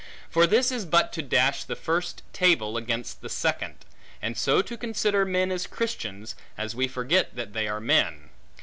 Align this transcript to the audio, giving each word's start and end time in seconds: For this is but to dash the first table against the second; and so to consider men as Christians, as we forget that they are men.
For 0.31 0.47
this 0.47 0.71
is 0.71 0.85
but 0.87 1.13
to 1.13 1.21
dash 1.21 1.63
the 1.63 1.75
first 1.75 2.23
table 2.33 2.75
against 2.75 3.21
the 3.21 3.29
second; 3.29 3.85
and 4.19 4.35
so 4.35 4.63
to 4.63 4.75
consider 4.75 5.25
men 5.25 5.51
as 5.51 5.67
Christians, 5.67 6.35
as 6.57 6.73
we 6.73 6.87
forget 6.87 7.35
that 7.35 7.53
they 7.53 7.67
are 7.67 7.79
men. 7.79 8.31